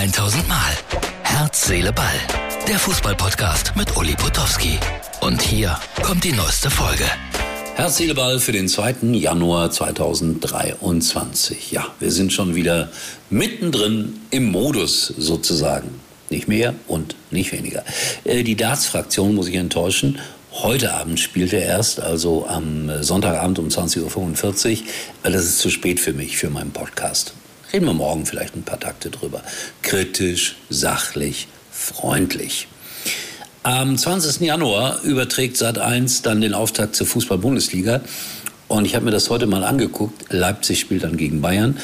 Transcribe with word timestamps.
1000 0.00 0.48
Mal. 0.48 0.72
Herz, 1.24 1.66
Seele, 1.66 1.92
Ball. 1.92 2.06
Der 2.66 2.78
Fußballpodcast 2.78 3.76
mit 3.76 3.94
Uli 3.98 4.14
Potowski. 4.14 4.78
Und 5.20 5.42
hier 5.42 5.78
kommt 6.02 6.24
die 6.24 6.32
neueste 6.32 6.70
Folge. 6.70 7.04
Herz, 7.74 7.98
Seele, 7.98 8.14
Ball 8.14 8.40
für 8.40 8.52
den 8.52 8.66
2. 8.66 8.94
Januar 9.12 9.70
2023. 9.70 11.72
Ja, 11.72 11.86
wir 11.98 12.10
sind 12.10 12.32
schon 12.32 12.54
wieder 12.54 12.88
mittendrin 13.28 14.18
im 14.30 14.50
Modus 14.50 15.12
sozusagen. 15.18 15.90
Nicht 16.30 16.48
mehr 16.48 16.74
und 16.88 17.14
nicht 17.30 17.52
weniger. 17.52 17.84
Äh, 18.24 18.42
die 18.42 18.56
Darts-Fraktion 18.56 19.34
muss 19.34 19.48
ich 19.48 19.56
enttäuschen. 19.56 20.18
Heute 20.50 20.94
Abend 20.94 21.20
spielt 21.20 21.52
er 21.52 21.66
erst, 21.66 22.00
also 22.00 22.46
am 22.46 23.02
Sonntagabend 23.02 23.58
um 23.58 23.68
20.45 23.68 24.80
Uhr, 24.80 24.86
das 25.24 25.44
ist 25.44 25.58
zu 25.58 25.68
spät 25.68 26.00
für 26.00 26.14
mich, 26.14 26.38
für 26.38 26.48
meinen 26.48 26.70
Podcast. 26.70 27.34
Reden 27.72 27.86
wir 27.86 27.94
morgen 27.94 28.26
vielleicht 28.26 28.56
ein 28.56 28.64
paar 28.64 28.80
Takte 28.80 29.10
drüber. 29.10 29.42
Kritisch, 29.82 30.56
sachlich, 30.70 31.46
freundlich. 31.70 32.66
Am 33.62 33.96
20. 33.96 34.40
Januar 34.40 35.02
überträgt 35.02 35.56
Sat1 35.56 36.22
dann 36.22 36.40
den 36.40 36.54
Auftakt 36.54 36.96
zur 36.96 37.06
Fußball-Bundesliga. 37.06 38.00
Und 38.66 38.86
ich 38.86 38.96
habe 38.96 39.04
mir 39.04 39.12
das 39.12 39.30
heute 39.30 39.46
mal 39.46 39.62
angeguckt. 39.62 40.32
Leipzig 40.32 40.80
spielt 40.80 41.04
dann 41.04 41.16
gegen 41.16 41.40
Bayern. 41.42 41.78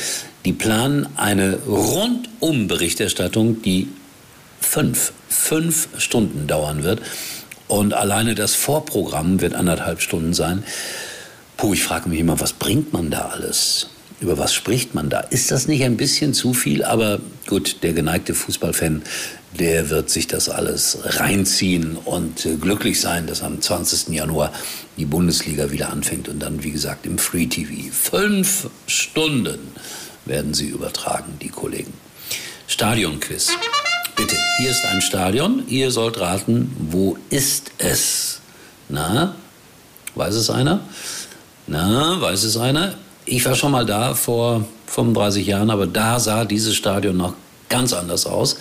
Die 0.44 0.52
planen 0.52 1.06
eine 1.16 1.58
Rundum-Berichterstattung, 1.66 3.62
die 3.62 3.88
fünf, 4.60 5.12
fünf 5.28 5.88
Stunden 5.98 6.48
dauern 6.48 6.82
wird. 6.82 7.00
Und 7.68 7.94
alleine 7.94 8.34
das 8.34 8.54
Vorprogramm 8.54 9.40
wird 9.40 9.54
anderthalb 9.54 10.00
Stunden 10.00 10.34
sein. 10.34 10.64
Puh, 11.56 11.74
ich 11.74 11.84
frage 11.84 12.08
mich 12.08 12.18
immer, 12.20 12.40
was 12.40 12.52
bringt 12.52 12.92
man 12.92 13.10
da 13.10 13.30
alles? 13.32 13.88
Über 14.20 14.38
was 14.38 14.54
spricht 14.54 14.94
man 14.94 15.10
da? 15.10 15.20
Ist 15.20 15.50
das 15.50 15.68
nicht 15.68 15.84
ein 15.84 15.96
bisschen 15.96 16.32
zu 16.32 16.54
viel? 16.54 16.84
Aber 16.84 17.20
gut, 17.46 17.82
der 17.82 17.92
geneigte 17.92 18.34
Fußballfan, 18.34 19.02
der 19.58 19.90
wird 19.90 20.08
sich 20.08 20.26
das 20.26 20.48
alles 20.48 20.98
reinziehen 21.04 21.96
und 21.96 22.46
äh, 22.46 22.56
glücklich 22.56 23.00
sein, 23.00 23.26
dass 23.26 23.42
am 23.42 23.60
20. 23.60 24.08
Januar 24.14 24.52
die 24.96 25.04
Bundesliga 25.04 25.70
wieder 25.70 25.90
anfängt 25.90 26.28
und 26.28 26.40
dann, 26.40 26.62
wie 26.62 26.70
gesagt, 26.70 27.04
im 27.04 27.18
Free 27.18 27.46
TV. 27.46 27.92
Fünf 27.92 28.70
Stunden 28.86 29.58
werden 30.24 30.54
sie 30.54 30.68
übertragen, 30.68 31.34
die 31.42 31.50
Kollegen. 31.50 31.92
Stadionquiz. 32.68 33.50
Bitte, 34.16 34.36
hier 34.58 34.70
ist 34.70 34.84
ein 34.86 35.02
Stadion. 35.02 35.62
Ihr 35.68 35.90
sollt 35.90 36.18
raten, 36.18 36.74
wo 36.78 37.18
ist 37.28 37.70
es? 37.76 38.40
Na, 38.88 39.34
weiß 40.14 40.34
es 40.34 40.48
einer? 40.48 40.80
Na, 41.66 42.18
weiß 42.20 42.44
es 42.44 42.56
einer? 42.56 42.94
Ich 43.28 43.44
war 43.44 43.56
schon 43.56 43.72
mal 43.72 43.84
da 43.84 44.14
vor 44.14 44.64
35 44.86 45.48
Jahren, 45.48 45.70
aber 45.70 45.88
da 45.88 46.20
sah 46.20 46.44
dieses 46.44 46.76
Stadion 46.76 47.16
noch 47.16 47.34
ganz 47.68 47.92
anders 47.92 48.24
aus. 48.24 48.56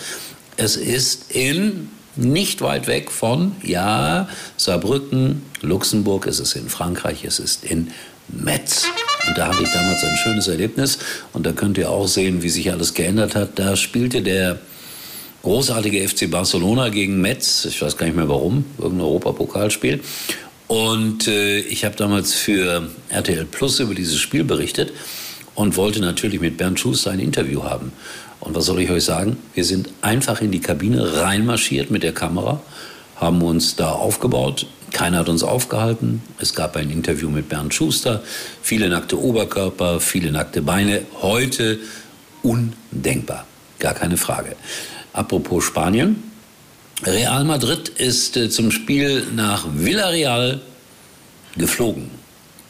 Es 0.58 0.76
ist 0.76 1.32
in 1.32 1.90
nicht 2.16 2.62
weit 2.62 2.88
weg 2.88 3.12
von, 3.12 3.56
ja, 3.62 4.28
Saarbrücken, 4.58 5.44
Luxemburg, 5.62 6.26
es 6.26 6.40
ist 6.40 6.56
in 6.56 6.68
Frankreich, 6.68 7.26
es 7.26 7.38
ist 7.38 7.64
in 7.64 7.92
Metz. 8.28 8.86
Und 9.28 9.38
da 9.38 9.50
hatte 9.50 9.62
ich 9.62 9.70
damals 9.70 10.04
ein 10.04 10.18
schönes 10.18 10.48
Erlebnis. 10.48 10.98
Und 11.34 11.46
da 11.46 11.52
könnt 11.52 11.78
ihr 11.78 11.92
auch 11.92 12.08
sehen, 12.08 12.42
wie 12.42 12.50
sich 12.50 12.72
alles 12.72 12.96
geändert 12.96 13.36
hat. 13.36 13.60
Da 13.60 13.76
spielte 13.76 14.24
der 14.24 14.58
großartige 15.44 16.08
FC 16.08 16.32
Barcelona 16.32 16.90
gegen 16.90 17.22
Metz. 17.22 17.66
Ich 17.66 17.80
weiß 17.82 17.98
gar 17.98 18.08
nicht 18.08 18.16
mehr 18.16 18.30
warum. 18.30 18.66
Irgendein 18.80 19.06
Europapokalspiel. 19.06 20.02
Und 20.68 21.28
äh, 21.28 21.60
ich 21.60 21.86
habe 21.86 21.96
damals 21.96 22.34
für 22.34 22.90
RTL 23.10 23.46
Plus 23.46 23.80
über 23.80 23.94
dieses 23.94 24.20
Spiel 24.20 24.44
berichtet 24.44 24.94
und 25.54 25.78
wollte 25.78 26.00
natürlich 26.00 26.42
mit 26.42 26.58
Bernd 26.58 26.80
Schuster 26.80 27.12
ein 27.12 27.20
Interview 27.20 27.64
haben. 27.64 27.92
Und 28.40 28.56
was 28.56 28.66
soll 28.66 28.82
ich 28.82 28.90
euch 28.90 29.04
sagen? 29.04 29.38
Wir 29.54 29.64
sind 29.64 29.90
einfach 30.02 30.42
in 30.42 30.52
die 30.52 30.60
Kabine 30.60 31.22
reinmarschiert 31.22 31.90
mit 31.92 32.04
der 32.04 32.14
Kamera, 32.14 32.62
haben 33.16 33.42
uns 33.42 33.76
da 33.76 33.92
aufgebaut. 33.92 34.68
Keiner 34.92 35.20
hat 35.20 35.30
uns 35.30 35.44
aufgehalten. 35.44 36.22
Es 36.40 36.54
gab 36.54 36.76
ein 36.78 36.90
Interview 36.90 37.30
mit 37.30 37.50
Bernd 37.50 37.74
Schuster. 37.74 38.24
Viele 38.62 38.88
nackte 38.88 39.20
Oberkörper, 39.20 40.00
viele 40.00 40.32
nackte 40.32 40.62
Beine. 40.62 41.02
Heute 41.22 41.80
undenkbar. 42.44 43.46
Gar 43.80 43.94
keine 43.94 44.18
Frage. 44.18 44.56
Apropos 45.12 45.64
Spanien. 45.64 46.24
Real 47.04 47.44
Madrid 47.44 47.90
ist 47.90 48.38
äh, 48.38 48.50
zum 48.50 48.72
Spiel 48.72 49.28
nach 49.36 49.66
Villarreal 49.74 50.62
geflogen. 51.58 52.10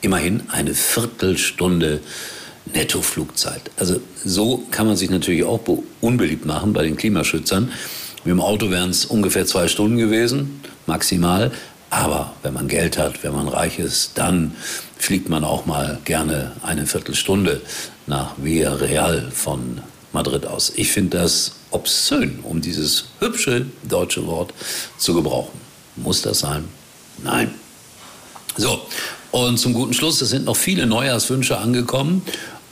Immerhin 0.02 0.44
eine 0.50 0.74
Viertelstunde 0.74 2.02
Nettoflugzeit. 2.74 3.62
Also 3.78 4.02
so 4.24 4.64
kann 4.72 4.88
man 4.88 4.98
sich 4.98 5.10
natürlich 5.10 5.44
auch 5.44 5.60
unbeliebt 6.02 6.46
machen 6.46 6.74
bei 6.74 6.84
den 6.84 6.98
Klimaschützern. 6.98 7.72
Mit 8.24 8.32
dem 8.32 8.42
Auto 8.42 8.72
wären 8.72 8.90
es 8.90 9.06
ungefähr 9.06 9.46
zwei 9.46 9.68
Stunden 9.68 9.98
gewesen, 9.98 10.60
maximal. 10.88 11.52
Aber 11.92 12.34
wenn 12.42 12.54
man 12.54 12.68
Geld 12.68 12.98
hat, 12.98 13.24
wenn 13.24 13.34
man 13.34 13.48
reich 13.48 13.78
ist, 13.78 14.18
dann 14.18 14.56
fliegt 14.98 15.30
man 15.30 15.44
auch 15.44 15.68
mal 15.68 16.00
gerne 16.04 16.52
eine 16.64 16.88
Viertelstunde 16.88 17.62
nach 18.08 18.34
Villarreal 18.38 19.30
von 19.32 19.82
Madrid 20.12 20.48
aus. 20.48 20.74
Ich 20.76 20.92
finde 20.92 21.20
das 21.20 21.52
obszön, 21.76 22.40
um 22.44 22.62
dieses 22.62 23.06
hübsche 23.20 23.66
deutsche 23.84 24.26
Wort 24.26 24.54
zu 24.98 25.14
gebrauchen. 25.14 25.60
Muss 25.98 26.22
das 26.22 26.40
sein? 26.40 26.66
Nein. 27.24 27.54
So, 28.58 28.88
und 29.32 29.58
zum 29.58 29.74
guten 29.74 29.94
Schluss, 29.94 30.22
es 30.22 30.30
sind 30.30 30.46
noch 30.46 30.56
viele 30.56 30.86
Neujahrswünsche 30.86 31.58
angekommen. 31.58 32.22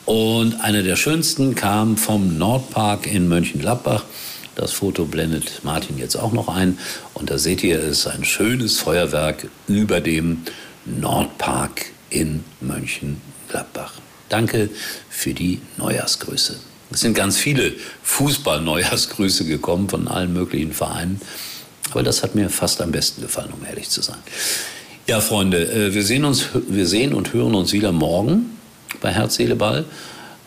Und 0.05 0.59
einer 0.61 0.81
der 0.81 0.95
schönsten 0.95 1.55
kam 1.55 1.97
vom 1.97 2.37
Nordpark 2.37 3.05
in 3.05 3.27
Mönchengladbach. 3.27 4.03
Das 4.55 4.71
Foto 4.71 5.05
blendet 5.05 5.63
Martin 5.63 5.97
jetzt 5.97 6.15
auch 6.15 6.31
noch 6.31 6.47
ein. 6.47 6.77
Und 7.13 7.29
da 7.29 7.37
seht 7.37 7.63
ihr, 7.63 7.79
es 7.79 7.99
ist 7.99 8.07
ein 8.07 8.23
schönes 8.23 8.79
Feuerwerk 8.79 9.47
über 9.67 9.99
dem 9.99 10.43
Nordpark 10.85 11.87
in 12.09 12.43
Mönchengladbach. 12.61 13.93
Danke 14.29 14.69
für 15.09 15.33
die 15.33 15.59
Neujahrsgrüße. 15.77 16.59
Es 16.93 17.01
sind 17.01 17.15
ganz 17.15 17.37
viele 17.37 17.73
Fußball-Neujahrsgrüße 18.03 19.45
gekommen 19.45 19.89
von 19.89 20.07
allen 20.07 20.33
möglichen 20.33 20.73
Vereinen. 20.73 21.19
Aber 21.91 22.03
das 22.03 22.23
hat 22.23 22.35
mir 22.35 22.49
fast 22.49 22.81
am 22.81 22.91
besten 22.91 23.21
gefallen, 23.21 23.51
um 23.57 23.65
ehrlich 23.65 23.89
zu 23.89 24.01
sein. 24.01 24.17
Ja, 25.07 25.19
Freunde, 25.19 25.71
äh, 25.71 25.93
wir 25.93 26.03
sehen, 26.03 26.23
uns, 26.23 26.47
wir 26.67 26.87
sehen 26.87 27.13
und 27.13 27.33
hören 27.33 27.55
uns 27.55 27.73
wieder 27.73 27.91
morgen 27.91 28.57
bei 29.01 29.11
Herz, 29.11 29.35
Seele, 29.35 29.55
Ball. 29.55 29.85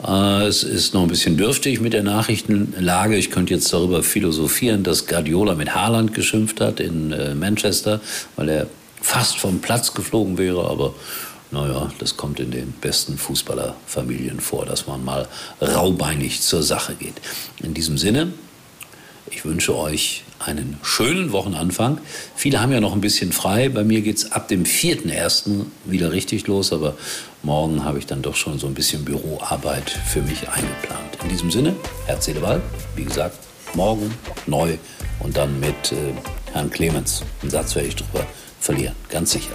Äh, 0.06 0.46
es 0.46 0.62
ist 0.62 0.94
noch 0.94 1.02
ein 1.02 1.08
bisschen 1.08 1.36
dürftig 1.36 1.80
mit 1.80 1.92
der 1.92 2.02
Nachrichtenlage. 2.02 3.16
Ich 3.16 3.30
könnte 3.30 3.54
jetzt 3.54 3.72
darüber 3.72 4.02
philosophieren, 4.02 4.82
dass 4.82 5.06
Guardiola 5.06 5.54
mit 5.54 5.74
Haaland 5.74 6.14
geschimpft 6.14 6.60
hat 6.60 6.80
in 6.80 7.12
äh, 7.12 7.34
Manchester, 7.34 8.00
weil 8.36 8.48
er 8.48 8.66
fast 9.02 9.38
vom 9.38 9.60
Platz 9.60 9.94
geflogen 9.94 10.38
wäre. 10.38 10.68
Aber 10.68 10.94
naja, 11.56 11.90
das 11.98 12.16
kommt 12.18 12.38
in 12.38 12.50
den 12.50 12.72
besten 12.72 13.16
Fußballerfamilien 13.16 14.40
vor, 14.40 14.66
dass 14.66 14.86
man 14.86 15.04
mal 15.04 15.26
raubeinig 15.60 16.42
zur 16.42 16.62
Sache 16.62 16.94
geht. 16.94 17.14
In 17.62 17.72
diesem 17.72 17.96
Sinne, 17.96 18.32
ich 19.30 19.44
wünsche 19.44 19.74
euch 19.74 20.22
einen 20.38 20.78
schönen 20.82 21.32
Wochenanfang. 21.32 21.98
Viele 22.34 22.60
haben 22.60 22.72
ja 22.72 22.80
noch 22.80 22.92
ein 22.92 23.00
bisschen 23.00 23.32
frei. 23.32 23.70
Bei 23.70 23.84
mir 23.84 24.02
geht 24.02 24.18
es 24.18 24.32
ab 24.32 24.48
dem 24.48 24.64
4.1. 24.64 25.64
wieder 25.86 26.12
richtig 26.12 26.46
los, 26.46 26.74
aber 26.74 26.94
morgen 27.42 27.84
habe 27.84 27.98
ich 27.98 28.06
dann 28.06 28.20
doch 28.20 28.36
schon 28.36 28.58
so 28.58 28.66
ein 28.66 28.74
bisschen 28.74 29.04
Büroarbeit 29.06 29.90
für 29.90 30.20
mich 30.20 30.48
eingeplant. 30.50 31.18
In 31.22 31.30
diesem 31.30 31.50
Sinne, 31.50 31.74
Herz, 32.04 32.26
Seele, 32.26 32.40
Ball. 32.40 32.60
Wie 32.94 33.04
gesagt, 33.04 33.38
morgen 33.74 34.12
neu 34.46 34.76
und 35.20 35.36
dann 35.38 35.58
mit 35.58 35.92
äh, 35.92 36.12
Herrn 36.52 36.70
Clemens. 36.70 37.22
Einen 37.40 37.50
Satz 37.50 37.74
werde 37.74 37.88
ich 37.88 37.96
drüber 37.96 38.26
verlieren, 38.60 38.94
ganz 39.08 39.32
sicher. 39.32 39.54